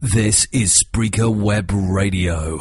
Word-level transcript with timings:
This 0.00 0.46
is 0.52 0.74
Spreaker 0.74 1.26
Web 1.28 1.72
Radio. 1.72 2.60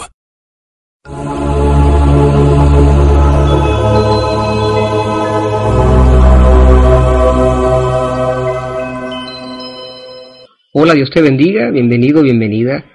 Hola, 10.73 10.95
Dios 10.95 11.12
te 11.12 11.22
bendiga, 11.22 11.70
bienvenido, 11.70 12.23
bienvenida 12.23 12.86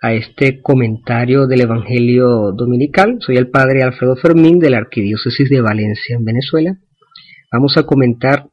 a 0.00 0.14
este 0.14 0.62
comentario 0.62 1.46
del 1.46 1.60
Evangelio 1.60 2.52
Dominical. 2.52 3.18
Soy 3.20 3.36
el 3.36 3.50
Padre 3.50 3.82
Alfredo 3.82 4.16
Fermín 4.16 4.60
de 4.60 4.70
la 4.70 4.78
Arquidiócesis 4.78 5.50
de 5.50 5.60
Valencia, 5.60 6.16
en 6.16 6.24
Venezuela. 6.24 6.78
Vamos 7.52 7.76
a 7.76 7.82
comentar 7.82 8.46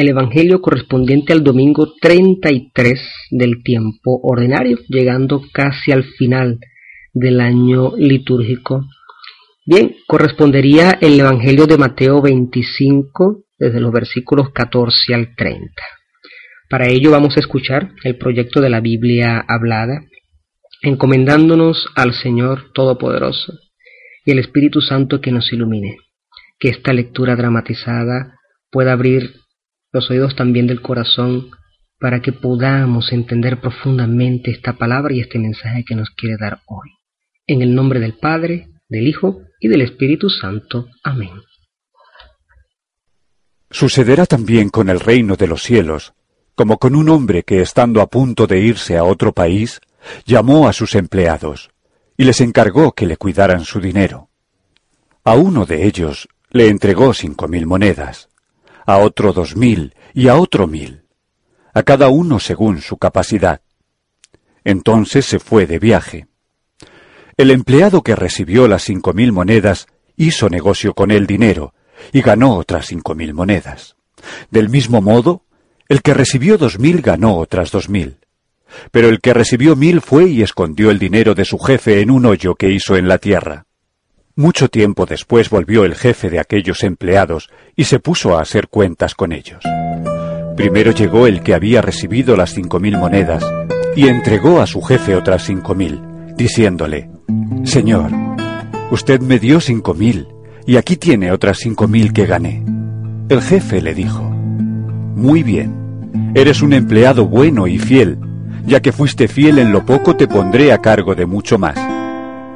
el 0.00 0.08
Evangelio 0.08 0.62
correspondiente 0.62 1.34
al 1.34 1.44
domingo 1.44 1.92
33 2.00 3.00
del 3.32 3.62
tiempo 3.62 4.18
ordinario, 4.22 4.78
llegando 4.88 5.42
casi 5.52 5.92
al 5.92 6.04
final 6.04 6.58
del 7.12 7.38
año 7.38 7.94
litúrgico. 7.98 8.86
Bien, 9.66 9.94
correspondería 10.06 10.92
el 11.02 11.20
Evangelio 11.20 11.66
de 11.66 11.76
Mateo 11.76 12.22
25, 12.22 13.44
desde 13.58 13.78
los 13.78 13.92
versículos 13.92 14.50
14 14.54 15.14
al 15.14 15.34
30. 15.36 15.70
Para 16.70 16.88
ello 16.88 17.10
vamos 17.10 17.36
a 17.36 17.40
escuchar 17.40 17.90
el 18.02 18.16
proyecto 18.16 18.62
de 18.62 18.70
la 18.70 18.80
Biblia 18.80 19.44
hablada, 19.46 20.00
encomendándonos 20.80 21.88
al 21.94 22.14
Señor 22.14 22.72
Todopoderoso 22.72 23.52
y 24.24 24.30
el 24.30 24.38
Espíritu 24.38 24.80
Santo 24.80 25.20
que 25.20 25.30
nos 25.30 25.52
ilumine, 25.52 25.98
que 26.58 26.70
esta 26.70 26.94
lectura 26.94 27.36
dramatizada 27.36 28.38
pueda 28.70 28.92
abrir 28.92 29.40
los 29.92 30.10
oídos 30.10 30.36
también 30.36 30.66
del 30.66 30.82
corazón 30.82 31.50
para 31.98 32.20
que 32.20 32.32
podamos 32.32 33.12
entender 33.12 33.60
profundamente 33.60 34.50
esta 34.50 34.74
palabra 34.74 35.14
y 35.14 35.20
este 35.20 35.38
mensaje 35.38 35.84
que 35.86 35.94
nos 35.94 36.10
quiere 36.10 36.36
dar 36.38 36.60
hoy. 36.66 36.90
En 37.46 37.62
el 37.62 37.74
nombre 37.74 38.00
del 38.00 38.14
Padre, 38.14 38.68
del 38.88 39.06
Hijo 39.06 39.42
y 39.60 39.68
del 39.68 39.82
Espíritu 39.82 40.30
Santo. 40.30 40.88
Amén. 41.02 41.30
Sucederá 43.70 44.26
también 44.26 44.68
con 44.68 44.88
el 44.88 45.00
reino 45.00 45.36
de 45.36 45.46
los 45.46 45.62
cielos 45.62 46.14
como 46.60 46.76
con 46.76 46.94
un 46.94 47.08
hombre 47.08 47.42
que, 47.42 47.62
estando 47.62 48.02
a 48.02 48.08
punto 48.08 48.46
de 48.46 48.60
irse 48.60 48.98
a 48.98 49.04
otro 49.04 49.32
país, 49.32 49.80
llamó 50.26 50.68
a 50.68 50.74
sus 50.74 50.94
empleados 50.94 51.70
y 52.18 52.24
les 52.24 52.42
encargó 52.42 52.92
que 52.92 53.06
le 53.06 53.16
cuidaran 53.16 53.64
su 53.64 53.80
dinero. 53.80 54.28
A 55.24 55.36
uno 55.36 55.64
de 55.64 55.86
ellos 55.86 56.28
le 56.50 56.68
entregó 56.68 57.14
cinco 57.14 57.48
mil 57.48 57.66
monedas, 57.66 58.28
a 58.90 58.98
otro 58.98 59.32
dos 59.32 59.56
mil 59.56 59.94
y 60.14 60.26
a 60.26 60.36
otro 60.36 60.66
mil, 60.66 61.04
a 61.72 61.82
cada 61.84 62.08
uno 62.08 62.40
según 62.40 62.80
su 62.80 62.96
capacidad. 62.96 63.60
Entonces 64.64 65.24
se 65.24 65.38
fue 65.38 65.66
de 65.66 65.78
viaje. 65.78 66.26
El 67.36 67.52
empleado 67.52 68.02
que 68.02 68.16
recibió 68.16 68.66
las 68.66 68.82
cinco 68.82 69.12
mil 69.12 69.32
monedas 69.32 69.86
hizo 70.16 70.48
negocio 70.48 70.92
con 70.92 71.12
el 71.12 71.26
dinero 71.26 71.72
y 72.12 72.20
ganó 72.20 72.56
otras 72.56 72.86
cinco 72.86 73.14
mil 73.14 73.32
monedas. 73.32 73.96
Del 74.50 74.68
mismo 74.68 75.00
modo, 75.00 75.44
el 75.88 76.02
que 76.02 76.12
recibió 76.12 76.58
dos 76.58 76.78
mil 76.78 77.00
ganó 77.00 77.36
otras 77.36 77.70
dos 77.70 77.88
mil. 77.88 78.18
Pero 78.90 79.08
el 79.08 79.20
que 79.20 79.34
recibió 79.34 79.76
mil 79.76 80.00
fue 80.00 80.28
y 80.28 80.42
escondió 80.42 80.90
el 80.90 80.98
dinero 80.98 81.34
de 81.34 81.44
su 81.44 81.58
jefe 81.58 82.00
en 82.00 82.10
un 82.10 82.26
hoyo 82.26 82.56
que 82.56 82.70
hizo 82.70 82.96
en 82.96 83.08
la 83.08 83.18
tierra. 83.18 83.66
Mucho 84.40 84.68
tiempo 84.68 85.04
después 85.04 85.50
volvió 85.50 85.84
el 85.84 85.94
jefe 85.94 86.30
de 86.30 86.40
aquellos 86.40 86.82
empleados 86.82 87.50
y 87.76 87.84
se 87.84 87.98
puso 87.98 88.38
a 88.38 88.40
hacer 88.40 88.68
cuentas 88.68 89.14
con 89.14 89.32
ellos. 89.32 89.62
Primero 90.56 90.92
llegó 90.92 91.26
el 91.26 91.42
que 91.42 91.52
había 91.52 91.82
recibido 91.82 92.38
las 92.38 92.54
cinco 92.54 92.80
mil 92.80 92.96
monedas 92.96 93.44
y 93.94 94.08
entregó 94.08 94.62
a 94.62 94.66
su 94.66 94.80
jefe 94.80 95.14
otras 95.14 95.44
cinco 95.44 95.74
mil, 95.74 96.00
diciéndole, 96.38 97.10
Señor, 97.64 98.10
usted 98.90 99.20
me 99.20 99.38
dio 99.38 99.60
cinco 99.60 99.92
mil 99.92 100.26
y 100.66 100.78
aquí 100.78 100.96
tiene 100.96 101.32
otras 101.32 101.58
cinco 101.58 101.86
mil 101.86 102.14
que 102.14 102.24
gané. 102.24 102.64
El 103.28 103.42
jefe 103.42 103.82
le 103.82 103.92
dijo, 103.92 104.22
Muy 104.22 105.42
bien, 105.42 106.32
Eres 106.34 106.62
un 106.62 106.72
empleado 106.72 107.26
bueno 107.26 107.66
y 107.66 107.78
fiel. 107.78 108.18
Ya 108.64 108.80
que 108.80 108.90
fuiste 108.90 109.28
fiel 109.28 109.58
en 109.58 109.70
lo 109.70 109.84
poco, 109.84 110.16
te 110.16 110.26
pondré 110.26 110.72
a 110.72 110.78
cargo 110.78 111.14
de 111.14 111.26
mucho 111.26 111.58
más. 111.58 111.89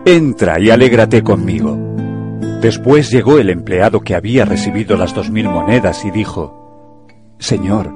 Entra 0.04 0.60
y 0.60 0.70
alégrate 0.70 1.22
conmigo. 1.22 1.78
Después 2.60 3.10
llegó 3.10 3.38
el 3.38 3.50
empleado 3.50 4.00
que 4.00 4.14
había 4.14 4.44
recibido 4.44 4.96
las 4.96 5.14
dos 5.14 5.30
mil 5.30 5.48
monedas 5.48 6.04
y 6.04 6.10
dijo, 6.10 7.06
Señor, 7.38 7.92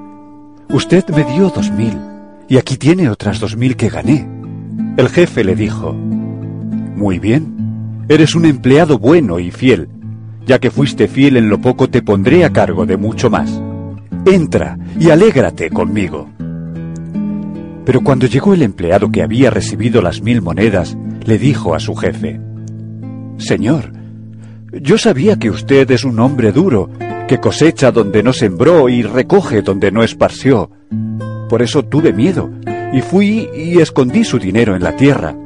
usted 0.70 1.04
me 1.08 1.24
dio 1.24 1.50
dos 1.50 1.70
mil, 1.70 1.98
y 2.48 2.56
aquí 2.56 2.76
tiene 2.76 3.08
otras 3.08 3.40
dos 3.40 3.56
mil 3.56 3.76
que 3.76 3.88
gané. 3.88 4.28
El 4.96 5.08
jefe 5.08 5.44
le 5.44 5.54
dijo, 5.54 5.92
Muy 5.92 7.18
bien, 7.18 8.04
eres 8.08 8.34
un 8.34 8.44
empleado 8.44 8.98
bueno 8.98 9.38
y 9.38 9.50
fiel. 9.50 9.88
Ya 10.46 10.58
que 10.58 10.70
fuiste 10.70 11.08
fiel 11.08 11.36
en 11.36 11.48
lo 11.48 11.60
poco, 11.60 11.88
te 11.88 12.02
pondré 12.02 12.44
a 12.44 12.50
cargo 12.50 12.86
de 12.86 12.96
mucho 12.96 13.28
más 13.30 13.60
entra 14.26 14.78
y 14.98 15.10
alégrate 15.10 15.70
conmigo. 15.70 16.28
Pero 17.84 18.02
cuando 18.02 18.26
llegó 18.26 18.52
el 18.52 18.62
empleado 18.62 19.10
que 19.10 19.22
había 19.22 19.50
recibido 19.50 20.02
las 20.02 20.20
mil 20.20 20.42
monedas, 20.42 20.96
le 21.28 21.36
dijo 21.36 21.74
a 21.74 21.78
su 21.78 21.94
jefe, 21.94 22.40
Señor, 23.36 23.92
yo 24.72 24.96
sabía 24.96 25.38
que 25.38 25.50
usted 25.50 25.90
es 25.90 26.04
un 26.04 26.18
hombre 26.20 26.52
duro, 26.52 26.88
que 27.28 27.38
cosecha 27.38 27.92
donde 27.92 28.22
no 28.22 28.32
sembró 28.32 28.88
y 28.88 29.02
recoge 29.02 29.60
donde 29.60 29.92
no 29.92 30.02
esparció. 30.02 30.70
Por 31.50 31.60
eso 31.60 31.84
tuve 31.84 32.14
miedo, 32.14 32.50
y 32.94 33.02
fui 33.02 33.46
y 33.54 33.78
escondí 33.78 34.24
su 34.24 34.38
dinero 34.38 34.74
en 34.74 34.82
la 34.82 34.96
tierra. 34.96 35.36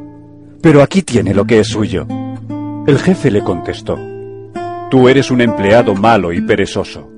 Pero 0.60 0.82
aquí 0.82 1.03
tiene 1.03 1.34
lo 1.34 1.44
que 1.44 1.59
es 1.59 1.66
suyo. 1.66 2.06
El 2.87 2.98
jefe 3.00 3.32
le 3.32 3.42
contestó, 3.42 3.98
Tú 4.88 5.09
eres 5.09 5.32
un 5.32 5.41
empleado 5.41 5.97
malo 5.97 6.32
y 6.32 6.42
perezoso. 6.42 7.10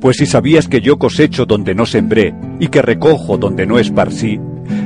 Pues 0.00 0.16
si 0.16 0.24
sabías 0.24 0.66
que 0.66 0.80
yo 0.80 0.98
cosecho 0.98 1.44
donde 1.44 1.74
no 1.74 1.84
sembré 1.84 2.34
y 2.58 2.68
que 2.68 2.80
recojo 2.80 3.36
donde 3.36 3.66
no 3.66 3.78
esparcí, 3.78 4.40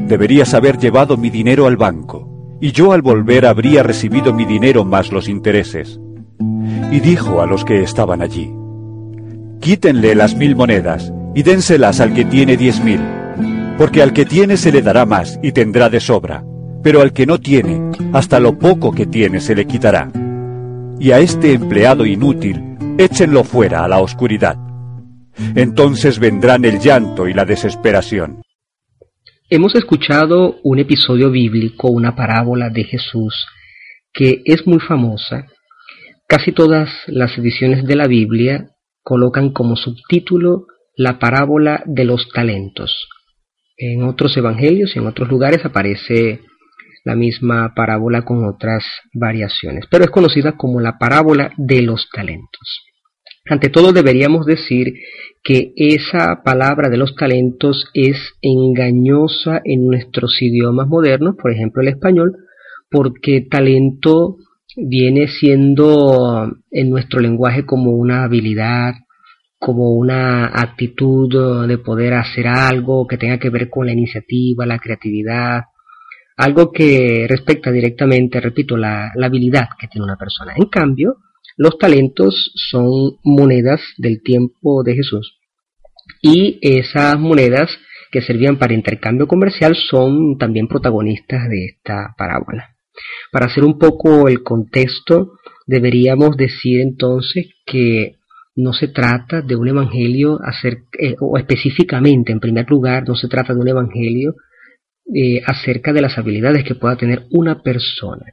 deberías 0.08 0.54
haber 0.54 0.76
llevado 0.76 1.16
mi 1.16 1.30
dinero 1.30 1.68
al 1.68 1.76
banco, 1.76 2.31
y 2.62 2.72
yo 2.72 2.92
al 2.92 3.02
volver 3.02 3.44
habría 3.44 3.82
recibido 3.82 4.32
mi 4.32 4.46
dinero 4.46 4.84
más 4.84 5.12
los 5.12 5.28
intereses. 5.28 6.00
Y 6.90 7.00
dijo 7.00 7.42
a 7.42 7.46
los 7.46 7.64
que 7.64 7.82
estaban 7.82 8.22
allí, 8.22 8.50
Quítenle 9.60 10.14
las 10.14 10.34
mil 10.36 10.56
monedas 10.56 11.12
y 11.34 11.42
dénselas 11.42 12.00
al 12.00 12.14
que 12.14 12.24
tiene 12.24 12.56
diez 12.56 12.82
mil, 12.82 13.00
porque 13.76 14.00
al 14.00 14.14
que 14.14 14.24
tiene 14.24 14.56
se 14.56 14.72
le 14.72 14.80
dará 14.80 15.04
más 15.04 15.38
y 15.42 15.52
tendrá 15.52 15.90
de 15.90 16.00
sobra, 16.00 16.44
pero 16.82 17.02
al 17.02 17.12
que 17.12 17.26
no 17.26 17.38
tiene, 17.38 17.92
hasta 18.14 18.40
lo 18.40 18.58
poco 18.58 18.92
que 18.92 19.06
tiene 19.06 19.40
se 19.40 19.54
le 19.54 19.66
quitará. 19.66 20.10
Y 20.98 21.10
a 21.10 21.18
este 21.18 21.52
empleado 21.52 22.06
inútil, 22.06 22.76
échenlo 22.96 23.44
fuera 23.44 23.84
a 23.84 23.88
la 23.88 23.98
oscuridad 23.98 24.56
entonces 25.54 26.18
vendrán 26.18 26.64
el 26.64 26.78
llanto 26.78 27.28
y 27.28 27.34
la 27.34 27.44
desesperación. 27.44 28.41
Hemos 29.54 29.74
escuchado 29.74 30.60
un 30.62 30.78
episodio 30.78 31.30
bíblico, 31.30 31.90
una 31.90 32.16
parábola 32.16 32.70
de 32.70 32.84
Jesús, 32.84 33.34
que 34.10 34.40
es 34.46 34.66
muy 34.66 34.80
famosa. 34.80 35.44
Casi 36.26 36.52
todas 36.52 36.88
las 37.06 37.36
ediciones 37.36 37.84
de 37.84 37.94
la 37.94 38.06
Biblia 38.06 38.70
colocan 39.02 39.52
como 39.52 39.76
subtítulo 39.76 40.68
la 40.96 41.18
parábola 41.18 41.82
de 41.84 42.06
los 42.06 42.30
talentos. 42.30 42.96
En 43.76 44.04
otros 44.04 44.34
evangelios 44.38 44.96
y 44.96 45.00
en 45.00 45.06
otros 45.06 45.28
lugares 45.28 45.66
aparece 45.66 46.40
la 47.04 47.14
misma 47.14 47.74
parábola 47.76 48.24
con 48.24 48.46
otras 48.46 48.86
variaciones, 49.12 49.84
pero 49.90 50.04
es 50.04 50.10
conocida 50.10 50.56
como 50.56 50.80
la 50.80 50.96
parábola 50.96 51.52
de 51.58 51.82
los 51.82 52.08
talentos. 52.08 52.91
Ante 53.44 53.70
todo 53.70 53.92
deberíamos 53.92 54.46
decir 54.46 54.94
que 55.42 55.72
esa 55.76 56.42
palabra 56.44 56.88
de 56.88 56.96
los 56.96 57.16
talentos 57.16 57.86
es 57.92 58.16
engañosa 58.40 59.60
en 59.64 59.86
nuestros 59.86 60.40
idiomas 60.40 60.86
modernos, 60.86 61.34
por 61.36 61.50
ejemplo 61.50 61.82
el 61.82 61.88
español, 61.88 62.36
porque 62.90 63.40
talento 63.50 64.36
viene 64.76 65.26
siendo 65.26 66.52
en 66.70 66.90
nuestro 66.90 67.20
lenguaje 67.20 67.66
como 67.66 67.90
una 67.90 68.24
habilidad, 68.24 68.94
como 69.58 69.92
una 69.92 70.46
actitud 70.46 71.66
de 71.66 71.78
poder 71.78 72.14
hacer 72.14 72.46
algo 72.48 73.06
que 73.06 73.16
tenga 73.16 73.38
que 73.38 73.50
ver 73.50 73.68
con 73.70 73.86
la 73.86 73.92
iniciativa, 73.92 74.66
la 74.66 74.78
creatividad, 74.78 75.62
algo 76.36 76.72
que 76.72 77.26
respecta 77.28 77.70
directamente, 77.70 78.40
repito, 78.40 78.76
la, 78.76 79.12
habilidad 79.22 79.68
que 79.78 79.86
tiene 79.88 80.04
una 80.04 80.16
persona. 80.16 80.54
En 80.56 80.66
cambio, 80.66 81.18
los 81.56 81.78
talentos 81.78 82.52
son 82.70 83.18
monedas 83.24 83.80
del 83.98 84.22
tiempo 84.22 84.82
de 84.82 84.94
Jesús 84.94 85.38
y 86.20 86.58
esas 86.62 87.18
monedas 87.18 87.70
que 88.10 88.22
servían 88.22 88.58
para 88.58 88.74
intercambio 88.74 89.26
comercial 89.26 89.74
son 89.74 90.36
también 90.38 90.68
protagonistas 90.68 91.48
de 91.48 91.64
esta 91.66 92.14
parábola. 92.16 92.76
Para 93.30 93.46
hacer 93.46 93.64
un 93.64 93.78
poco 93.78 94.28
el 94.28 94.42
contexto, 94.42 95.32
deberíamos 95.66 96.36
decir 96.36 96.80
entonces 96.80 97.46
que 97.64 98.16
no 98.54 98.74
se 98.74 98.88
trata 98.88 99.40
de 99.40 99.56
un 99.56 99.68
evangelio, 99.68 100.38
eh, 100.98 101.16
o 101.20 101.38
específicamente, 101.38 102.32
en 102.32 102.40
primer 102.40 102.68
lugar, 102.68 103.08
no 103.08 103.14
se 103.14 103.28
trata 103.28 103.54
de 103.54 103.60
un 103.60 103.68
evangelio 103.68 104.34
eh, 105.14 105.40
acerca 105.46 105.92
de 105.92 106.02
las 106.02 106.18
habilidades 106.18 106.64
que 106.64 106.74
pueda 106.74 106.96
tener 106.96 107.24
una 107.30 107.62
persona, 107.62 108.26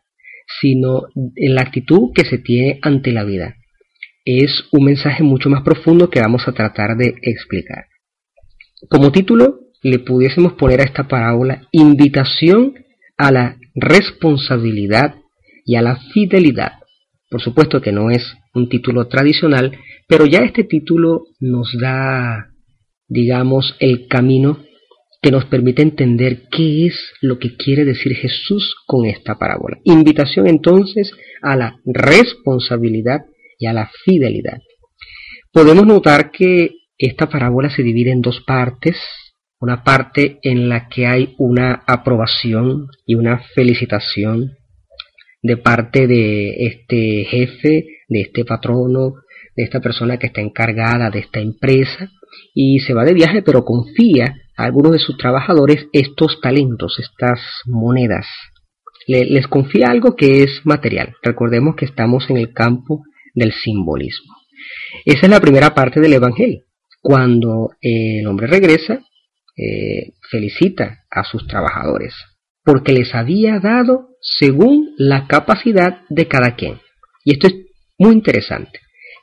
sino 0.61 1.03
en 1.35 1.55
la 1.55 1.61
actitud 1.61 2.11
que 2.13 2.25
se 2.25 2.39
tiene 2.39 2.79
ante 2.81 3.11
la 3.11 3.23
vida. 3.23 3.55
Es 4.25 4.65
un 4.71 4.85
mensaje 4.85 5.23
mucho 5.23 5.49
más 5.49 5.63
profundo 5.63 6.09
que 6.09 6.19
vamos 6.19 6.47
a 6.47 6.53
tratar 6.53 6.97
de 6.97 7.15
explicar. 7.21 7.85
Como 8.89 9.11
título, 9.11 9.59
le 9.81 9.99
pudiésemos 9.99 10.53
poner 10.53 10.81
a 10.81 10.85
esta 10.85 11.07
parábola 11.07 11.67
invitación 11.71 12.73
a 13.17 13.31
la 13.31 13.57
responsabilidad 13.75 15.15
y 15.65 15.75
a 15.75 15.81
la 15.81 15.97
fidelidad. 16.13 16.73
Por 17.29 17.41
supuesto 17.41 17.81
que 17.81 17.91
no 17.91 18.09
es 18.09 18.35
un 18.53 18.69
título 18.69 19.07
tradicional, 19.07 19.77
pero 20.07 20.25
ya 20.25 20.39
este 20.39 20.63
título 20.63 21.25
nos 21.39 21.77
da, 21.79 22.49
digamos, 23.07 23.75
el 23.79 24.07
camino 24.07 24.63
que 25.21 25.31
nos 25.31 25.45
permite 25.45 25.81
entender 25.81 26.47
qué 26.49 26.87
es 26.87 27.13
lo 27.21 27.39
que 27.39 27.55
quiere 27.57 27.83
decir 27.83 28.15
Jesús 28.15 28.75
con 28.85 29.05
esta 29.05 29.35
parábola. 29.35 29.77
Invitación 29.83 30.47
entonces 30.47 31.11
a 31.41 31.55
la 31.55 31.79
responsabilidad 31.85 33.25
y 33.57 33.65
a 33.65 33.73
la 33.73 33.89
fidelidad. 34.05 34.59
Podemos 35.51 35.85
notar 35.85 36.31
que 36.31 36.71
esta 36.97 37.29
parábola 37.29 37.69
se 37.69 37.83
divide 37.83 38.11
en 38.11 38.21
dos 38.21 38.41
partes, 38.45 38.97
una 39.59 39.83
parte 39.83 40.39
en 40.41 40.69
la 40.69 40.87
que 40.87 41.05
hay 41.05 41.35
una 41.37 41.83
aprobación 41.85 42.87
y 43.05 43.15
una 43.15 43.39
felicitación 43.55 44.51
de 45.41 45.57
parte 45.57 46.07
de 46.07 46.65
este 46.65 47.25
jefe, 47.25 47.85
de 48.07 48.21
este 48.21 48.45
patrono, 48.45 49.15
de 49.55 49.63
esta 49.63 49.81
persona 49.81 50.17
que 50.17 50.27
está 50.27 50.41
encargada 50.41 51.09
de 51.09 51.19
esta 51.19 51.39
empresa 51.39 52.09
y 52.53 52.79
se 52.79 52.93
va 52.93 53.03
de 53.03 53.13
viaje 53.13 53.41
pero 53.41 53.65
confía 53.65 54.35
algunos 54.65 54.91
de 54.91 54.99
sus 54.99 55.17
trabajadores 55.17 55.87
estos 55.93 56.39
talentos, 56.41 56.99
estas 56.99 57.39
monedas. 57.65 58.27
les 59.07 59.47
confía 59.47 59.87
algo 59.89 60.15
que 60.15 60.43
es 60.43 60.61
material. 60.65 61.15
Recordemos 61.23 61.75
que 61.75 61.85
estamos 61.85 62.29
en 62.29 62.37
el 62.37 62.53
campo 62.53 63.03
del 63.33 63.53
simbolismo. 63.53 64.35
Esa 65.05 65.21
es 65.25 65.29
la 65.29 65.39
primera 65.39 65.73
parte 65.73 65.99
del 65.99 66.13
Evangelio. 66.13 66.63
Cuando 67.01 67.71
el 67.81 68.27
hombre 68.27 68.47
regresa, 68.47 69.01
eh, 69.57 70.13
felicita 70.29 71.05
a 71.09 71.23
sus 71.23 71.47
trabajadores, 71.47 72.13
porque 72.63 72.93
les 72.93 73.15
había 73.15 73.59
dado 73.59 74.09
según 74.21 74.93
la 74.97 75.27
capacidad 75.27 76.01
de 76.09 76.27
cada 76.27 76.55
quien. 76.55 76.79
Y 77.23 77.33
esto 77.33 77.47
es 77.47 77.55
muy 77.97 78.13
interesante, 78.13 78.79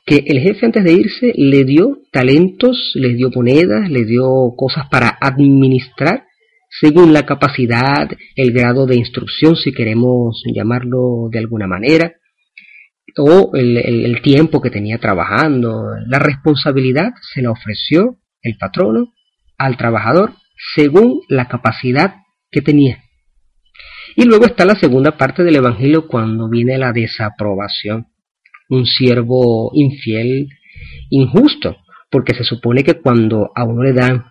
que 0.07 0.23
el 0.25 0.39
jefe 0.39 0.65
antes 0.65 0.85
de 0.85 0.93
irse 0.93 1.33
le 1.35 1.65
dio 1.65 1.99
talentos, 2.13 2.93
le 2.95 3.13
dio 3.13 3.29
monedas, 3.29 3.89
le 3.91 4.05
dio 4.05 4.53
cosas 4.55 4.87
para 4.89 5.17
administrar 5.19 6.23
según 6.69 7.11
la 7.11 7.25
capacidad, 7.25 8.09
el 8.35 8.51
grado 8.53 8.85
de 8.85 8.95
instrucción, 8.95 9.57
si 9.57 9.73
queremos 9.73 10.43
llamarlo 10.53 11.27
de 11.29 11.39
alguna 11.39 11.67
manera, 11.67 12.13
o 13.17 13.51
el 13.55 14.21
tiempo 14.21 14.61
que 14.61 14.69
tenía 14.69 14.97
trabajando. 14.97 15.83
La 16.07 16.19
responsabilidad 16.19 17.11
se 17.33 17.41
la 17.41 17.51
ofreció 17.51 18.17
el 18.41 18.57
patrono 18.57 19.13
al 19.57 19.75
trabajador 19.75 20.33
según 20.75 21.21
la 21.27 21.47
capacidad 21.47 22.15
que 22.49 22.61
tenía. 22.61 23.03
Y 24.15 24.23
luego 24.23 24.45
está 24.45 24.65
la 24.65 24.75
segunda 24.75 25.17
parte 25.17 25.43
del 25.43 25.57
Evangelio 25.57 26.07
cuando 26.07 26.49
viene 26.49 26.77
la 26.77 26.93
desaprobación. 26.93 28.07
Un 28.69 28.85
siervo 28.85 29.71
infiel, 29.73 30.49
injusto, 31.09 31.77
porque 32.09 32.33
se 32.33 32.43
supone 32.43 32.83
que 32.83 33.01
cuando 33.01 33.51
a 33.55 33.63
uno 33.63 33.83
le 33.83 33.93
dan 33.93 34.25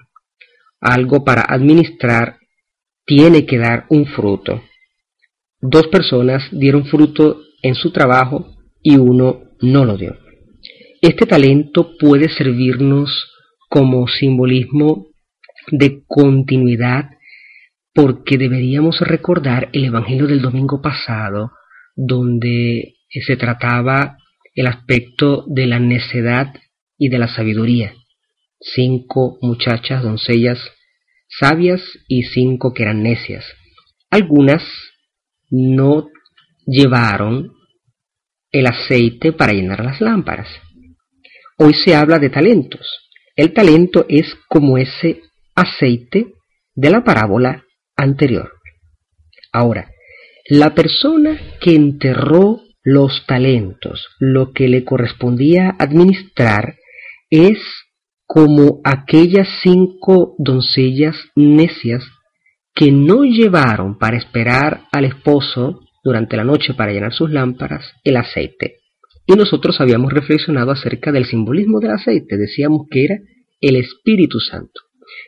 algo 0.80 1.24
para 1.24 1.42
administrar, 1.42 2.38
tiene 3.04 3.46
que 3.46 3.58
dar 3.58 3.86
un 3.88 4.06
fruto. 4.06 4.62
Dos 5.60 5.88
personas 5.88 6.42
dieron 6.50 6.84
fruto 6.86 7.40
en 7.62 7.74
su 7.74 7.90
trabajo 7.92 8.46
y 8.82 8.96
uno 8.96 9.42
no 9.60 9.84
lo 9.84 9.96
dio. 9.96 10.16
Este 11.00 11.26
talento 11.26 11.96
puede 11.98 12.28
servirnos 12.28 13.32
como 13.68 14.06
simbolismo 14.06 15.06
de 15.70 16.02
continuidad 16.06 17.10
porque 17.94 18.36
deberíamos 18.38 19.00
recordar 19.00 19.68
el 19.72 19.86
Evangelio 19.86 20.26
del 20.26 20.42
domingo 20.42 20.80
pasado 20.82 21.52
donde 21.94 22.96
se 23.08 23.36
trataba 23.36 24.18
el 24.56 24.67
aspecto 24.67 25.44
de 25.47 25.67
la 25.67 25.79
necedad 25.79 26.53
y 26.99 27.08
de 27.08 27.19
la 27.19 27.29
sabiduría. 27.29 27.94
Cinco 28.58 29.38
muchachas, 29.43 30.03
doncellas 30.03 30.58
sabias 31.29 31.82
y 32.08 32.23
cinco 32.23 32.73
que 32.73 32.82
eran 32.82 33.03
necias. 33.03 33.44
Algunas 34.11 34.62
no 35.50 36.08
llevaron 36.67 37.53
el 38.50 38.67
aceite 38.67 39.32
para 39.32 39.53
llenar 39.53 39.85
las 39.85 40.00
lámparas. 40.00 40.49
Hoy 41.58 41.75
se 41.75 41.94
habla 41.94 42.19
de 42.19 42.31
talentos. 42.31 42.87
El 43.35 43.53
talento 43.53 44.06
es 44.08 44.35
como 44.49 44.79
ese 44.79 45.20
aceite 45.55 46.32
de 46.75 46.91
la 46.91 47.05
parábola 47.05 47.64
anterior. 47.97 48.53
Ahora, 49.53 49.91
la 50.49 50.75
persona 50.75 51.38
que 51.61 51.75
enterró 51.75 52.61
los 52.86 53.26
talentos, 53.26 54.06
lo 54.20 54.52
que 54.52 54.68
le 54.68 54.84
correspondía 54.84 55.74
administrar, 55.76 56.76
es 57.30 57.58
como 58.26 58.80
aquellas 58.84 59.48
cinco 59.60 60.36
doncellas 60.38 61.16
necias 61.34 62.04
que 62.72 62.92
no 62.92 63.24
llevaron 63.24 63.98
para 63.98 64.16
esperar 64.16 64.82
al 64.92 65.04
esposo 65.04 65.80
durante 66.05 66.36
la 66.36 66.44
noche 66.44 66.74
para 66.74 66.93
llenar 66.93 67.12
sus 67.12 67.28
lámparas 67.28 67.93
el 68.05 68.19
aceite. 68.19 68.76
Y 69.26 69.32
nosotros 69.32 69.81
habíamos 69.81 70.12
reflexionado 70.12 70.70
acerca 70.70 71.10
del 71.10 71.26
simbolismo 71.26 71.81
del 71.81 71.90
aceite, 71.90 72.36
decíamos 72.36 72.86
que 72.88 73.05
era 73.05 73.19
el 73.60 73.74
Espíritu 73.74 74.38
Santo. 74.38 74.82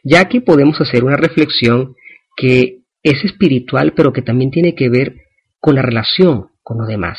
Ya 0.04 0.20
aquí 0.20 0.38
podemos 0.38 0.80
hacer 0.80 1.02
una 1.02 1.16
reflexión 1.16 1.96
que 2.36 2.82
es 3.02 3.24
espiritual, 3.24 3.94
pero 3.96 4.12
que 4.12 4.22
también 4.22 4.52
tiene 4.52 4.76
que 4.76 4.88
ver 4.88 5.16
con 5.58 5.74
la 5.74 5.82
relación 5.82 6.50
con 6.62 6.78
los 6.78 6.86
demás. 6.86 7.18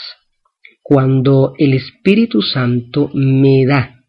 Cuando 0.90 1.54
el 1.60 1.76
Espíritu 1.76 2.42
Santo 2.42 3.12
me 3.14 3.64
da 3.64 4.06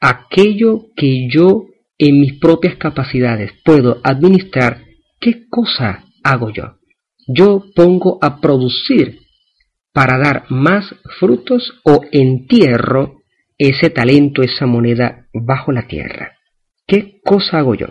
aquello 0.00 0.86
que 0.96 1.28
yo 1.30 1.66
en 1.98 2.18
mis 2.18 2.38
propias 2.38 2.76
capacidades 2.76 3.52
puedo 3.62 4.00
administrar, 4.02 4.80
¿qué 5.20 5.46
cosa 5.50 6.06
hago 6.22 6.48
yo? 6.48 6.78
Yo 7.28 7.66
pongo 7.74 8.18
a 8.22 8.40
producir 8.40 9.18
para 9.92 10.16
dar 10.16 10.46
más 10.48 10.94
frutos 11.20 11.74
o 11.84 12.00
entierro 12.10 13.20
ese 13.58 13.90
talento, 13.90 14.40
esa 14.40 14.64
moneda 14.64 15.26
bajo 15.34 15.72
la 15.72 15.86
tierra. 15.86 16.38
¿Qué 16.86 17.20
cosa 17.22 17.58
hago 17.58 17.74
yo? 17.74 17.88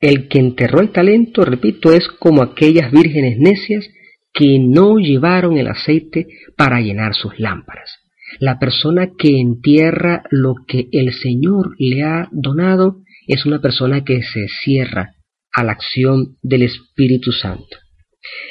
El 0.00 0.26
que 0.26 0.40
enterró 0.40 0.80
el 0.80 0.90
talento, 0.90 1.44
repito, 1.44 1.92
es 1.92 2.08
como 2.18 2.42
aquellas 2.42 2.90
vírgenes 2.90 3.38
necias 3.38 3.88
que 4.32 4.58
no 4.58 4.98
llevaron 4.98 5.58
el 5.58 5.68
aceite 5.68 6.26
para 6.56 6.80
llenar 6.80 7.14
sus 7.14 7.38
lámparas. 7.38 7.98
La 8.40 8.58
persona 8.58 9.10
que 9.18 9.38
entierra 9.38 10.24
lo 10.30 10.54
que 10.66 10.88
el 10.92 11.12
Señor 11.12 11.74
le 11.78 12.02
ha 12.02 12.28
donado 12.32 13.02
es 13.26 13.44
una 13.44 13.60
persona 13.60 14.04
que 14.04 14.22
se 14.22 14.48
cierra 14.48 15.14
a 15.52 15.64
la 15.64 15.72
acción 15.72 16.36
del 16.42 16.62
Espíritu 16.62 17.32
Santo. 17.32 17.76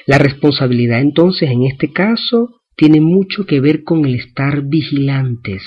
La 0.05 0.17
responsabilidad 0.17 1.01
entonces 1.01 1.49
en 1.49 1.63
este 1.63 1.91
caso 1.91 2.61
tiene 2.75 3.01
mucho 3.01 3.45
que 3.45 3.59
ver 3.59 3.83
con 3.83 4.05
el 4.05 4.15
estar 4.15 4.63
vigilantes 4.63 5.63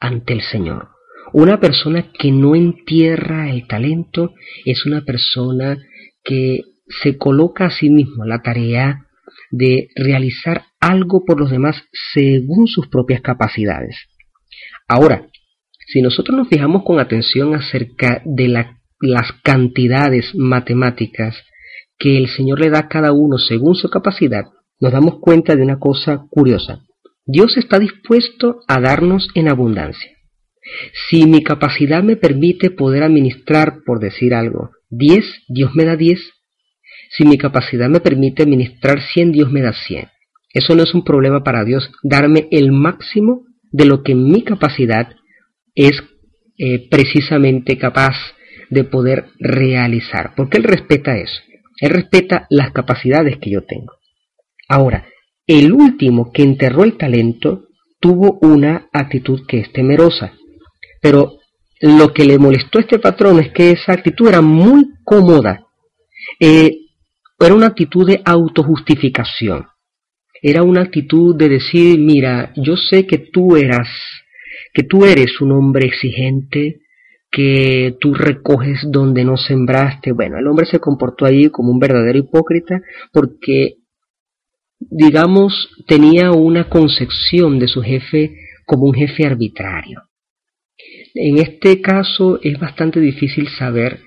ante 0.00 0.32
el 0.32 0.42
Señor. 0.42 0.88
Una 1.32 1.58
persona 1.58 2.12
que 2.12 2.30
no 2.30 2.54
entierra 2.54 3.50
el 3.50 3.66
talento 3.66 4.34
es 4.64 4.86
una 4.86 5.04
persona 5.04 5.76
que 6.22 6.60
se 7.02 7.18
coloca 7.18 7.66
a 7.66 7.70
sí 7.70 7.90
mismo 7.90 8.24
la 8.24 8.42
tarea 8.42 9.03
de 9.56 9.88
realizar 9.94 10.64
algo 10.80 11.24
por 11.24 11.38
los 11.38 11.50
demás 11.50 11.76
según 12.12 12.66
sus 12.66 12.88
propias 12.88 13.20
capacidades. 13.20 13.96
Ahora, 14.88 15.28
si 15.86 16.02
nosotros 16.02 16.36
nos 16.36 16.48
fijamos 16.48 16.82
con 16.82 16.98
atención 16.98 17.54
acerca 17.54 18.20
de 18.24 18.48
las 18.48 19.32
cantidades 19.44 20.34
matemáticas 20.34 21.36
que 21.98 22.18
el 22.18 22.28
Señor 22.28 22.60
le 22.60 22.70
da 22.70 22.80
a 22.80 22.88
cada 22.88 23.12
uno 23.12 23.38
según 23.38 23.76
su 23.76 23.88
capacidad, 23.90 24.44
nos 24.80 24.92
damos 24.92 25.20
cuenta 25.20 25.54
de 25.54 25.62
una 25.62 25.78
cosa 25.78 26.26
curiosa. 26.30 26.80
Dios 27.24 27.56
está 27.56 27.78
dispuesto 27.78 28.60
a 28.66 28.80
darnos 28.80 29.28
en 29.36 29.48
abundancia. 29.48 30.10
Si 31.08 31.26
mi 31.26 31.44
capacidad 31.44 32.02
me 32.02 32.16
permite 32.16 32.70
poder 32.70 33.04
administrar, 33.04 33.82
por 33.86 34.00
decir 34.00 34.34
algo, 34.34 34.70
10, 34.90 35.44
Dios 35.48 35.70
me 35.74 35.84
da 35.84 35.96
10. 35.96 36.20
Si 37.16 37.24
mi 37.24 37.38
capacidad 37.38 37.88
me 37.88 38.00
permite 38.00 38.42
administrar 38.42 39.00
100, 39.00 39.32
Dios 39.32 39.52
me 39.52 39.62
da 39.62 39.72
100. 39.72 40.08
Eso 40.52 40.74
no 40.74 40.82
es 40.82 40.94
un 40.94 41.04
problema 41.04 41.42
para 41.42 41.64
Dios, 41.64 41.90
darme 42.02 42.48
el 42.50 42.72
máximo 42.72 43.42
de 43.70 43.84
lo 43.84 44.02
que 44.02 44.14
mi 44.14 44.42
capacidad 44.42 45.08
es 45.74 46.02
eh, 46.58 46.88
precisamente 46.88 47.76
capaz 47.76 48.14
de 48.70 48.84
poder 48.84 49.26
realizar, 49.38 50.34
porque 50.36 50.58
Él 50.58 50.64
respeta 50.64 51.16
eso, 51.16 51.40
Él 51.80 51.90
respeta 51.90 52.46
las 52.50 52.72
capacidades 52.72 53.38
que 53.38 53.50
yo 53.50 53.62
tengo. 53.64 53.94
Ahora, 54.68 55.06
el 55.46 55.72
último 55.72 56.32
que 56.32 56.42
enterró 56.42 56.84
el 56.84 56.96
talento 56.96 57.68
tuvo 58.00 58.38
una 58.40 58.88
actitud 58.92 59.46
que 59.46 59.58
es 59.58 59.72
temerosa, 59.72 60.32
pero 61.00 61.38
lo 61.80 62.12
que 62.12 62.24
le 62.24 62.38
molestó 62.38 62.78
a 62.78 62.82
este 62.82 62.98
patrón 62.98 63.40
es 63.40 63.52
que 63.52 63.72
esa 63.72 63.92
actitud 63.92 64.28
era 64.28 64.40
muy 64.40 64.86
cómoda, 65.04 65.66
eh, 66.40 66.76
era 67.46 67.54
una 67.54 67.66
actitud 67.66 68.06
de 68.06 68.22
autojustificación, 68.24 69.66
era 70.42 70.62
una 70.62 70.82
actitud 70.82 71.34
de 71.36 71.48
decir, 71.48 71.98
mira, 71.98 72.52
yo 72.56 72.76
sé 72.76 73.06
que 73.06 73.18
tú 73.18 73.56
eras, 73.56 73.88
que 74.72 74.82
tú 74.82 75.04
eres 75.04 75.40
un 75.40 75.52
hombre 75.52 75.86
exigente, 75.86 76.80
que 77.30 77.96
tú 78.00 78.14
recoges 78.14 78.86
donde 78.90 79.24
no 79.24 79.36
sembraste. 79.36 80.12
Bueno, 80.12 80.38
el 80.38 80.46
hombre 80.46 80.66
se 80.66 80.78
comportó 80.78 81.24
allí 81.24 81.48
como 81.48 81.72
un 81.72 81.80
verdadero 81.80 82.18
hipócrita 82.18 82.80
porque, 83.12 83.78
digamos, 84.78 85.70
tenía 85.88 86.30
una 86.30 86.68
concepción 86.68 87.58
de 87.58 87.66
su 87.66 87.82
jefe 87.82 88.36
como 88.66 88.84
un 88.84 88.94
jefe 88.94 89.26
arbitrario. 89.26 90.02
En 91.14 91.38
este 91.38 91.80
caso 91.80 92.38
es 92.42 92.58
bastante 92.58 93.00
difícil 93.00 93.48
saber 93.48 94.00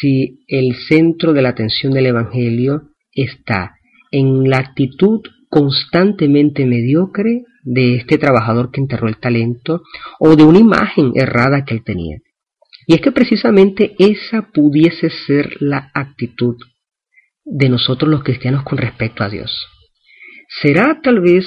si 0.00 0.44
el 0.46 0.76
centro 0.88 1.32
de 1.32 1.42
la 1.42 1.50
atención 1.50 1.92
del 1.92 2.06
Evangelio 2.06 2.90
está 3.12 3.74
en 4.10 4.48
la 4.48 4.58
actitud 4.58 5.20
constantemente 5.48 6.66
mediocre 6.66 7.42
de 7.64 7.96
este 7.96 8.18
trabajador 8.18 8.70
que 8.70 8.80
enterró 8.80 9.08
el 9.08 9.18
talento 9.18 9.82
o 10.20 10.36
de 10.36 10.44
una 10.44 10.58
imagen 10.58 11.12
errada 11.14 11.64
que 11.64 11.74
él 11.74 11.82
tenía. 11.84 12.18
Y 12.86 12.94
es 12.94 13.00
que 13.00 13.12
precisamente 13.12 13.94
esa 13.98 14.50
pudiese 14.52 15.10
ser 15.10 15.56
la 15.60 15.90
actitud 15.94 16.56
de 17.44 17.68
nosotros 17.68 18.10
los 18.10 18.22
cristianos 18.22 18.62
con 18.64 18.78
respecto 18.78 19.24
a 19.24 19.28
Dios. 19.28 19.66
¿Será 20.60 21.00
tal 21.02 21.20
vez 21.20 21.46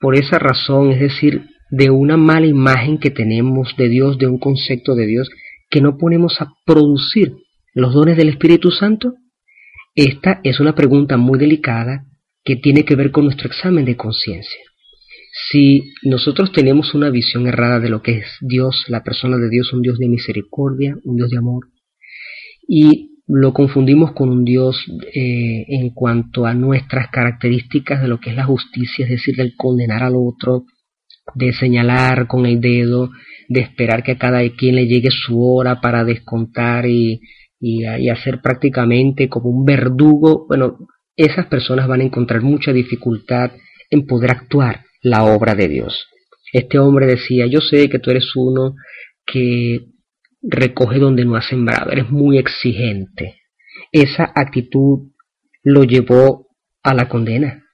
por 0.00 0.16
esa 0.16 0.38
razón, 0.38 0.90
es 0.90 1.00
decir, 1.00 1.46
de 1.70 1.90
una 1.90 2.16
mala 2.16 2.46
imagen 2.46 2.98
que 2.98 3.10
tenemos 3.10 3.74
de 3.76 3.88
Dios, 3.88 4.18
de 4.18 4.26
un 4.26 4.38
concepto 4.38 4.94
de 4.94 5.06
Dios, 5.06 5.30
que 5.70 5.80
no 5.80 5.96
ponemos 5.96 6.40
a 6.40 6.48
producir 6.66 7.32
los 7.74 7.94
dones 7.94 8.16
del 8.16 8.28
Espíritu 8.28 8.70
Santo? 8.70 9.14
Esta 9.94 10.40
es 10.42 10.60
una 10.60 10.74
pregunta 10.74 11.16
muy 11.16 11.38
delicada 11.38 12.06
que 12.44 12.56
tiene 12.56 12.84
que 12.84 12.96
ver 12.96 13.10
con 13.10 13.24
nuestro 13.24 13.48
examen 13.48 13.84
de 13.84 13.96
conciencia. 13.96 14.60
Si 15.50 15.94
nosotros 16.02 16.52
tenemos 16.52 16.94
una 16.94 17.10
visión 17.10 17.46
errada 17.46 17.80
de 17.80 17.88
lo 17.88 18.02
que 18.02 18.18
es 18.18 18.26
Dios, 18.40 18.84
la 18.88 19.02
persona 19.02 19.38
de 19.38 19.48
Dios, 19.48 19.72
un 19.72 19.82
Dios 19.82 19.98
de 19.98 20.08
misericordia, 20.08 20.96
un 21.04 21.16
Dios 21.16 21.30
de 21.30 21.38
amor, 21.38 21.68
y 22.68 23.12
lo 23.26 23.54
confundimos 23.54 24.12
con 24.12 24.28
un 24.28 24.44
Dios 24.44 24.84
eh, 25.14 25.64
en 25.68 25.90
cuanto 25.90 26.44
a 26.44 26.54
nuestras 26.54 27.08
características 27.10 28.02
de 28.02 28.08
lo 28.08 28.20
que 28.20 28.30
es 28.30 28.36
la 28.36 28.44
justicia, 28.44 29.04
es 29.04 29.10
decir, 29.10 29.36
del 29.36 29.54
condenar 29.56 30.02
al 30.02 30.14
otro, 30.16 30.64
de 31.34 31.52
señalar 31.52 32.26
con 32.26 32.44
el 32.44 32.60
dedo, 32.60 33.10
de 33.48 33.60
esperar 33.60 34.02
que 34.02 34.12
a 34.12 34.18
cada 34.18 34.46
quien 34.50 34.74
le 34.74 34.86
llegue 34.86 35.10
su 35.10 35.42
hora 35.42 35.80
para 35.80 36.04
descontar 36.04 36.86
y, 36.86 37.20
y, 37.62 37.86
y 37.86 38.10
hacer 38.10 38.42
prácticamente 38.42 39.28
como 39.28 39.48
un 39.48 39.64
verdugo, 39.64 40.46
bueno, 40.48 40.76
esas 41.16 41.46
personas 41.46 41.86
van 41.86 42.00
a 42.00 42.04
encontrar 42.04 42.42
mucha 42.42 42.72
dificultad 42.72 43.52
en 43.88 44.06
poder 44.06 44.32
actuar 44.32 44.84
la 45.00 45.24
obra 45.24 45.54
de 45.54 45.68
Dios. 45.68 46.08
Este 46.52 46.78
hombre 46.78 47.06
decía, 47.06 47.46
yo 47.46 47.60
sé 47.60 47.88
que 47.88 48.00
tú 48.00 48.10
eres 48.10 48.34
uno 48.34 48.74
que 49.24 49.86
recoge 50.42 50.98
donde 50.98 51.24
no 51.24 51.36
has 51.36 51.46
sembrado, 51.46 51.92
eres 51.92 52.10
muy 52.10 52.36
exigente. 52.36 53.36
Esa 53.92 54.32
actitud 54.34 55.12
lo 55.62 55.84
llevó 55.84 56.48
a 56.82 56.94
la 56.94 57.08
condena, 57.08 57.64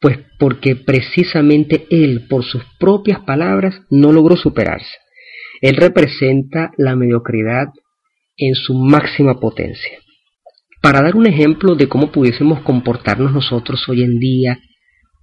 pues 0.00 0.18
porque 0.38 0.76
precisamente 0.76 1.86
él, 1.90 2.26
por 2.28 2.44
sus 2.44 2.62
propias 2.78 3.20
palabras, 3.20 3.80
no 3.90 4.12
logró 4.12 4.36
superarse. 4.36 4.96
Él 5.60 5.76
representa 5.76 6.70
la 6.76 6.94
mediocridad 6.94 7.68
en 8.36 8.54
su 8.54 8.74
máxima 8.74 9.40
potencia. 9.40 9.98
Para 10.82 11.00
dar 11.00 11.16
un 11.16 11.26
ejemplo 11.26 11.76
de 11.76 11.88
cómo 11.88 12.12
pudiésemos 12.12 12.60
comportarnos 12.60 13.32
nosotros 13.32 13.88
hoy 13.88 14.02
en 14.02 14.18
día 14.18 14.58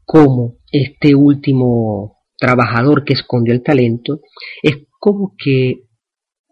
como 0.05 0.55
este 0.71 1.15
último 1.15 2.17
trabajador 2.37 3.05
que 3.05 3.13
escondió 3.13 3.53
el 3.53 3.61
talento, 3.61 4.19
es 4.63 4.87
como 4.99 5.35
que 5.37 5.83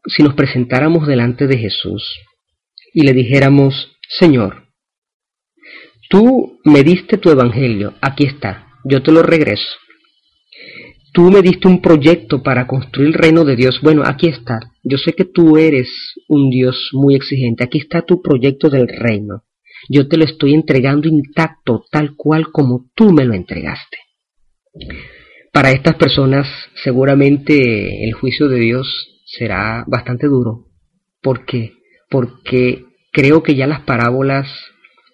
si 0.05 0.23
nos 0.23 0.35
presentáramos 0.35 1.07
delante 1.07 1.47
de 1.47 1.57
Jesús 1.57 2.19
y 2.93 3.01
le 3.01 3.13
dijéramos, 3.13 3.97
Señor, 4.07 4.67
tú 6.09 6.59
me 6.63 6.83
diste 6.83 7.17
tu 7.17 7.29
evangelio, 7.29 7.95
aquí 8.01 8.25
está, 8.25 8.67
yo 8.83 9.01
te 9.01 9.11
lo 9.11 9.23
regreso. 9.23 9.69
Tú 11.19 11.31
me 11.31 11.41
diste 11.41 11.67
un 11.67 11.81
proyecto 11.81 12.41
para 12.41 12.65
construir 12.65 13.09
el 13.09 13.13
reino 13.13 13.43
de 13.43 13.57
Dios, 13.57 13.81
bueno, 13.83 14.03
aquí 14.05 14.29
está, 14.29 14.57
yo 14.83 14.97
sé 14.97 15.11
que 15.11 15.25
tú 15.25 15.57
eres 15.57 15.89
un 16.29 16.49
Dios 16.49 16.91
muy 16.93 17.13
exigente, 17.13 17.65
aquí 17.65 17.79
está 17.79 18.03
tu 18.03 18.21
proyecto 18.21 18.69
del 18.69 18.87
reino 18.87 19.43
yo 19.89 20.07
te 20.07 20.17
lo 20.17 20.23
estoy 20.23 20.53
entregando 20.53 21.07
intacto, 21.07 21.83
tal 21.91 22.15
cual 22.15 22.51
como 22.51 22.89
tú 22.95 23.11
me 23.11 23.25
lo 23.25 23.33
entregaste. 23.33 23.97
Para 25.51 25.71
estas 25.71 25.95
personas 25.95 26.47
seguramente 26.83 28.05
el 28.05 28.13
juicio 28.13 28.47
de 28.47 28.59
Dios 28.59 28.87
será 29.25 29.83
bastante 29.87 30.27
duro. 30.27 30.67
¿Por 31.21 31.45
qué? 31.45 31.73
Porque 32.09 32.85
creo 33.11 33.43
que 33.43 33.55
ya 33.55 33.67
las 33.67 33.81
parábolas 33.81 34.47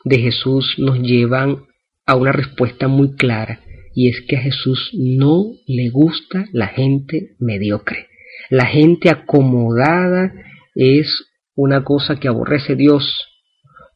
de 0.04 0.20
Jesús 0.20 0.76
nos 0.78 1.00
llevan 1.00 1.66
a 2.06 2.16
una 2.16 2.32
respuesta 2.32 2.88
muy 2.88 3.16
clara 3.16 3.62
y 3.96 4.10
es 4.10 4.22
que 4.28 4.36
a 4.36 4.42
Jesús 4.42 4.92
no 4.94 5.54
le 5.66 5.90
gusta 5.90 6.46
la 6.52 6.68
gente 6.68 7.36
mediocre. 7.40 8.08
La 8.50 8.66
gente 8.66 9.10
acomodada 9.10 10.34
es 10.76 11.26
una 11.56 11.84
cosa 11.84 12.18
que 12.18 12.28
aborrece 12.28 12.76
Dios 12.76 13.26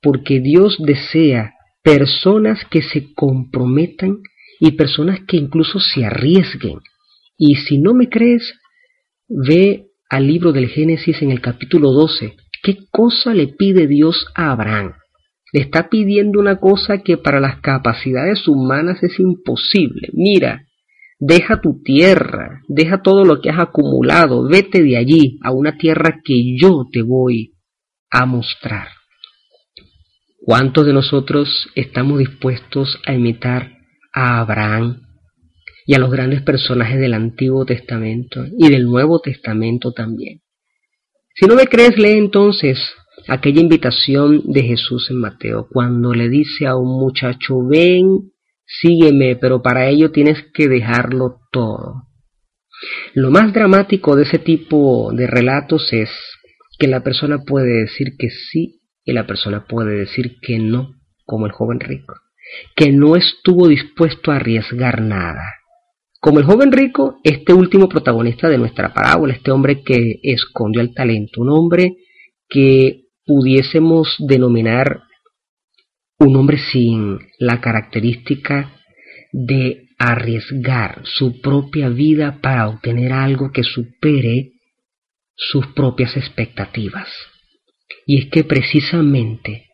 porque 0.01 0.39
Dios 0.39 0.77
desea 0.79 1.53
personas 1.83 2.65
que 2.71 2.81
se 2.81 3.13
comprometan 3.13 4.19
y 4.61 4.71
personas 4.71 5.19
que 5.27 5.37
incluso 5.37 5.79
se 5.79 6.05
arriesguen. 6.05 6.79
Y 7.37 7.55
si 7.55 7.77
no 7.77 7.93
me 7.93 8.07
crees, 8.07 8.53
ve 9.27 9.87
al 10.09 10.27
libro 10.27 10.53
del 10.53 10.69
Génesis 10.69 11.21
en 11.21 11.31
el 11.31 11.41
capítulo 11.41 11.91
12. 11.91 12.35
¿Qué 12.63 12.77
cosa 12.89 13.33
le 13.33 13.47
pide 13.47 13.87
Dios 13.87 14.25
a 14.35 14.51
Abraham? 14.51 14.93
Le 15.51 15.61
está 15.61 15.89
pidiendo 15.89 16.39
una 16.39 16.59
cosa 16.59 16.99
que 16.99 17.17
para 17.17 17.39
las 17.39 17.59
capacidades 17.61 18.47
humanas 18.47 19.01
es 19.01 19.19
imposible. 19.19 20.09
Mira, 20.13 20.67
deja 21.19 21.59
tu 21.59 21.81
tierra, 21.83 22.61
deja 22.67 23.01
todo 23.01 23.25
lo 23.25 23.41
que 23.41 23.49
has 23.49 23.59
acumulado, 23.59 24.47
vete 24.47 24.83
de 24.83 24.97
allí 24.97 25.39
a 25.43 25.51
una 25.51 25.77
tierra 25.77 26.21
que 26.23 26.55
yo 26.57 26.85
te 26.91 27.01
voy 27.01 27.55
a 28.11 28.25
mostrar. 28.25 28.87
¿Cuántos 30.41 30.85
de 30.85 30.93
nosotros 30.93 31.67
estamos 31.75 32.19
dispuestos 32.19 32.99
a 33.05 33.13
imitar 33.13 33.73
a 34.13 34.39
Abraham 34.39 35.01
y 35.85 35.95
a 35.95 35.99
los 35.99 36.09
grandes 36.11 36.41
personajes 36.41 36.99
del 36.99 37.13
Antiguo 37.13 37.65
Testamento 37.65 38.45
y 38.57 38.69
del 38.69 38.85
Nuevo 38.85 39.19
Testamento 39.19 39.91
también? 39.91 40.41
Si 41.35 41.45
no 41.45 41.55
me 41.55 41.67
crees, 41.67 41.97
lee 41.97 42.17
entonces 42.17 42.79
aquella 43.29 43.61
invitación 43.61 44.43
de 44.45 44.63
Jesús 44.63 45.09
en 45.09 45.19
Mateo, 45.19 45.67
cuando 45.71 46.13
le 46.13 46.29
dice 46.29 46.67
a 46.67 46.75
un 46.75 46.99
muchacho, 46.99 47.65
ven, 47.67 48.31
sígueme, 48.65 49.35
pero 49.35 49.61
para 49.61 49.87
ello 49.87 50.11
tienes 50.11 50.37
que 50.53 50.67
dejarlo 50.67 51.39
todo. 51.51 52.03
Lo 53.13 53.31
más 53.31 53.53
dramático 53.53 54.15
de 54.15 54.23
ese 54.23 54.39
tipo 54.39 55.11
de 55.13 55.27
relatos 55.27 55.91
es 55.91 56.09
que 56.77 56.87
la 56.87 57.03
persona 57.03 57.39
puede 57.45 57.81
decir 57.81 58.15
que 58.17 58.29
sí 58.29 58.81
y 59.03 59.13
la 59.13 59.27
persona 59.27 59.65
puede 59.65 59.95
decir 59.95 60.37
que 60.41 60.59
no, 60.59 60.93
como 61.25 61.45
el 61.45 61.51
joven 61.51 61.79
rico, 61.79 62.15
que 62.75 62.91
no 62.91 63.15
estuvo 63.15 63.67
dispuesto 63.67 64.31
a 64.31 64.37
arriesgar 64.37 65.01
nada. 65.01 65.43
Como 66.21 66.39
el 66.39 66.45
joven 66.45 66.71
rico, 66.71 67.19
este 67.23 67.53
último 67.53 67.87
protagonista 67.87 68.49
de 68.49 68.57
nuestra 68.57 68.93
parábola, 68.93 69.33
este 69.33 69.51
hombre 69.51 69.83
que 69.83 70.19
escondió 70.21 70.81
el 70.81 70.93
talento, 70.93 71.41
un 71.41 71.49
hombre 71.49 71.97
que 72.49 73.05
pudiésemos 73.29 74.15
denominar 74.17 75.03
un 76.17 76.35
hombre 76.35 76.57
sin 76.71 77.19
la 77.37 77.61
característica 77.61 78.73
de 79.31 79.85
arriesgar 79.99 81.03
su 81.03 81.39
propia 81.39 81.89
vida 81.89 82.39
para 82.41 82.67
obtener 82.67 83.13
algo 83.13 83.51
que 83.51 83.61
supere 83.61 84.53
sus 85.35 85.67
propias 85.67 86.17
expectativas. 86.17 87.07
Y 88.07 88.17
es 88.17 88.31
que 88.31 88.43
precisamente 88.43 89.67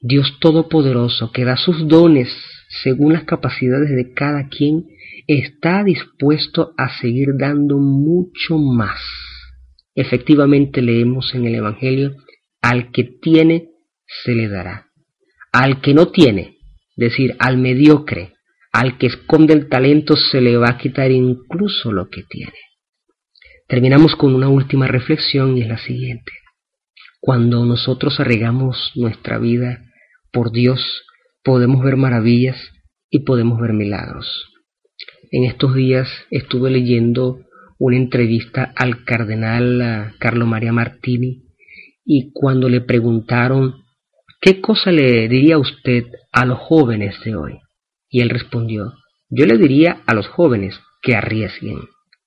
Dios 0.00 0.38
Todopoderoso, 0.40 1.32
que 1.32 1.44
da 1.44 1.58
sus 1.58 1.86
dones 1.86 2.34
según 2.82 3.12
las 3.12 3.24
capacidades 3.24 3.90
de 3.90 4.14
cada 4.14 4.48
quien, 4.48 4.86
está 5.26 5.84
dispuesto 5.84 6.72
a 6.78 6.98
seguir 6.98 7.36
dando 7.36 7.76
mucho 7.76 8.56
más. 8.56 8.98
Efectivamente 9.94 10.80
leemos 10.80 11.34
en 11.34 11.44
el 11.46 11.56
Evangelio, 11.56 12.16
al 12.62 12.92
que 12.92 13.04
tiene, 13.04 13.70
se 14.24 14.34
le 14.34 14.48
dará. 14.48 14.86
Al 15.52 15.80
que 15.80 15.92
no 15.92 16.08
tiene, 16.08 16.56
decir, 16.96 17.36
al 17.38 17.58
mediocre, 17.58 18.34
al 18.72 18.96
que 18.96 19.08
esconde 19.08 19.52
el 19.52 19.68
talento, 19.68 20.16
se 20.16 20.40
le 20.40 20.56
va 20.56 20.70
a 20.70 20.78
quitar 20.78 21.10
incluso 21.10 21.92
lo 21.92 22.08
que 22.08 22.22
tiene. 22.22 22.58
Terminamos 23.68 24.16
con 24.16 24.34
una 24.34 24.48
última 24.48 24.86
reflexión 24.86 25.56
y 25.56 25.62
es 25.62 25.68
la 25.68 25.78
siguiente. 25.78 26.32
Cuando 27.20 27.64
nosotros 27.64 28.18
arregamos 28.20 28.92
nuestra 28.94 29.38
vida 29.38 29.84
por 30.32 30.52
Dios, 30.52 31.04
podemos 31.42 31.84
ver 31.84 31.96
maravillas 31.96 32.56
y 33.10 33.20
podemos 33.20 33.60
ver 33.60 33.72
milagros. 33.72 34.48
En 35.30 35.44
estos 35.44 35.74
días 35.74 36.08
estuve 36.30 36.70
leyendo 36.70 37.40
una 37.78 37.96
entrevista 37.96 38.72
al 38.76 39.04
cardenal 39.04 40.14
Carlo 40.18 40.46
María 40.46 40.72
Martini 40.72 41.51
y 42.04 42.32
cuando 42.32 42.68
le 42.68 42.80
preguntaron 42.80 43.82
¿qué 44.42 44.60
cosa 44.60 44.90
le 44.90 45.28
diría 45.28 45.56
usted 45.56 46.04
a 46.32 46.44
los 46.44 46.58
jóvenes 46.58 47.14
de 47.24 47.36
hoy? 47.36 47.60
Y 48.10 48.20
él 48.20 48.28
respondió, 48.28 48.92
yo 49.30 49.46
le 49.46 49.56
diría 49.56 50.02
a 50.06 50.14
los 50.14 50.26
jóvenes 50.28 50.78
que 51.00 51.14
arriesguen. 51.14 51.78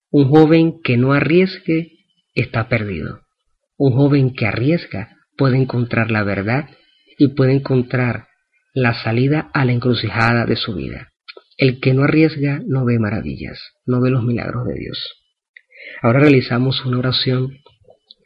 Un 0.09 0.29
joven 0.29 0.81
que 0.81 0.97
no 0.97 1.13
arriesgue 1.13 1.91
está 2.33 2.69
perdido. 2.69 3.19
Un 3.77 3.93
joven 3.93 4.33
que 4.33 4.47
arriesga 4.47 5.17
puede 5.37 5.57
encontrar 5.57 6.09
la 6.09 6.23
verdad 6.23 6.69
y 7.17 7.29
puede 7.29 7.53
encontrar 7.53 8.27
la 8.73 8.93
salida 8.93 9.51
a 9.53 9.65
la 9.65 9.73
encrucijada 9.73 10.45
de 10.45 10.55
su 10.55 10.73
vida. 10.73 11.09
El 11.57 11.79
que 11.79 11.93
no 11.93 12.03
arriesga 12.03 12.61
no 12.65 12.85
ve 12.85 12.97
maravillas, 12.97 13.59
no 13.85 14.01
ve 14.01 14.09
los 14.09 14.23
milagros 14.23 14.65
de 14.67 14.75
Dios. 14.75 14.97
Ahora 16.01 16.19
realizamos 16.19 16.85
una 16.85 16.99
oración 16.99 17.57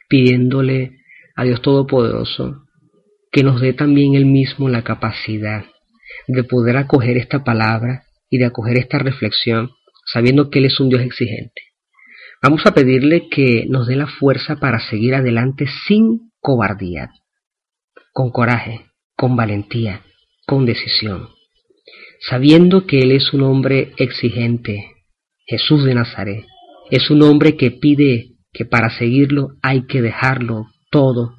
pidiéndole 0.08 0.99
a 1.40 1.44
Dios 1.44 1.62
Todopoderoso 1.62 2.66
que 3.32 3.42
nos 3.42 3.62
dé 3.62 3.72
también 3.72 4.14
Él 4.14 4.26
mismo 4.26 4.68
la 4.68 4.82
capacidad 4.82 5.64
de 6.26 6.44
poder 6.44 6.76
acoger 6.76 7.16
esta 7.16 7.44
palabra 7.44 8.02
y 8.28 8.36
de 8.36 8.44
acoger 8.44 8.76
esta 8.76 8.98
reflexión 8.98 9.70
sabiendo 10.04 10.50
que 10.50 10.58
Él 10.58 10.66
es 10.66 10.78
un 10.80 10.90
Dios 10.90 11.00
exigente. 11.00 11.62
Vamos 12.42 12.66
a 12.66 12.74
pedirle 12.74 13.28
que 13.30 13.64
nos 13.70 13.86
dé 13.86 13.96
la 13.96 14.06
fuerza 14.06 14.56
para 14.56 14.80
seguir 14.90 15.14
adelante 15.14 15.64
sin 15.86 16.30
cobardía, 16.40 17.10
con 18.12 18.30
coraje, 18.30 18.86
con 19.16 19.34
valentía, 19.34 20.02
con 20.46 20.66
decisión, 20.66 21.30
sabiendo 22.20 22.86
que 22.86 23.00
Él 23.00 23.12
es 23.12 23.32
un 23.32 23.44
hombre 23.44 23.94
exigente, 23.96 24.90
Jesús 25.46 25.84
de 25.84 25.94
Nazaret, 25.94 26.44
es 26.90 27.08
un 27.10 27.22
hombre 27.22 27.56
que 27.56 27.70
pide 27.70 28.32
que 28.52 28.66
para 28.66 28.90
seguirlo 28.90 29.52
hay 29.62 29.86
que 29.86 30.02
dejarlo 30.02 30.66
todo. 30.90 31.36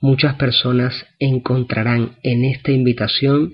Muchas 0.00 0.36
personas 0.36 1.06
encontrarán 1.18 2.18
en 2.22 2.44
esta 2.44 2.72
invitación 2.72 3.52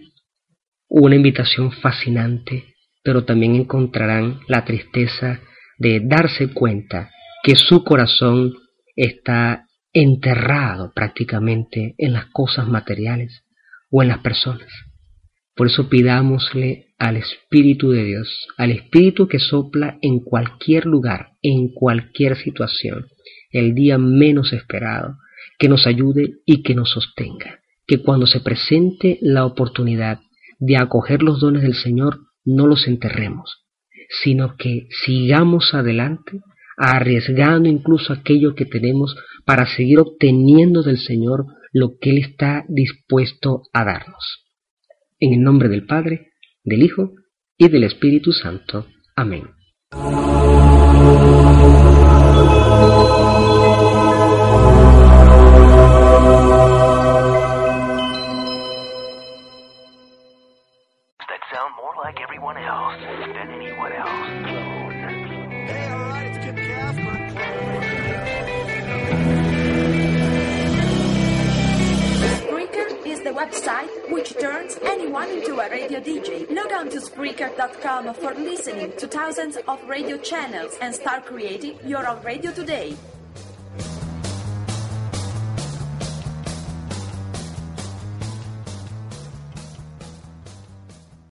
una 0.89 1.17
invitación 1.17 1.73
fascinante, 1.73 2.75
pero 3.03 3.25
también 3.25 3.55
encontrarán 3.55 4.41
la 4.49 4.65
tristeza 4.65 5.41
de 5.79 6.01
darse 6.01 6.53
cuenta 6.53 7.11
que 7.43 7.57
su 7.57 7.83
corazón 7.85 8.53
está 8.97 9.67
enterrado 9.93 10.93
prácticamente 10.95 11.95
en 11.99 12.13
las 12.13 12.27
cosas 12.27 12.69
materiales 12.69 13.45
o 13.91 14.03
en 14.03 14.09
las 14.09 14.19
personas. 14.19 14.69
Por 15.55 15.69
eso 15.69 15.89
pidámosle 15.89 16.95
al 16.99 17.17
Espíritu 17.17 17.91
de 17.91 18.05
Dios, 18.05 18.49
al 18.57 18.73
Espíritu 18.73 19.29
que 19.29 19.39
sopla 19.39 19.99
en 20.03 20.21
cualquier 20.21 20.87
lugar, 20.87 21.33
en 21.43 21.69
cualquier 21.73 22.37
situación, 22.37 23.07
el 23.51 23.75
día 23.75 23.99
menos 23.99 24.53
esperado, 24.53 25.17
que 25.59 25.69
nos 25.69 25.87
ayude 25.87 26.37
y 26.47 26.63
que 26.63 26.75
nos 26.75 26.91
sostenga, 26.91 27.61
que 27.87 28.03
cuando 28.03 28.27
se 28.27 28.41
presente 28.41 29.19
la 29.23 29.45
oportunidad 29.45 30.21
de 30.59 30.77
acoger 30.77 31.23
los 31.23 31.41
dones 31.41 31.63
del 31.63 31.75
Señor, 31.75 32.21
no 32.45 32.67
los 32.67 32.87
enterremos, 32.87 33.65
sino 34.23 34.57
que 34.57 34.87
sigamos 35.05 35.75
adelante, 35.75 36.41
arriesgando 36.77 37.69
incluso 37.69 38.13
aquello 38.13 38.55
que 38.55 38.65
tenemos 38.65 39.17
para 39.45 39.67
seguir 39.67 39.99
obteniendo 39.99 40.83
del 40.83 40.99
Señor 40.99 41.47
lo 41.73 41.99
que 42.01 42.11
Él 42.11 42.19
está 42.19 42.65
dispuesto 42.69 43.63
a 43.73 43.85
darnos. 43.85 44.45
En 45.21 45.35
el 45.35 45.43
nombre 45.43 45.69
del 45.69 45.87
Padre, 45.87 46.33
del 46.65 46.83
Hijo 46.83 47.13
y 47.59 47.69
del 47.69 47.85
Espíritu 47.85 48.33
Santo. 48.33 48.87
Amén. 49.17 49.45
For 77.95 78.35
listening 78.35 78.91
to 78.99 79.07
thousands 79.07 79.57
of 79.69 79.81
radio 79.89 80.19
channels 80.19 80.77
and 80.81 80.93
start 80.93 81.27
creating 81.27 81.79
your 81.87 82.05
own 82.09 82.21
radio 82.25 82.51
today. 82.51 82.97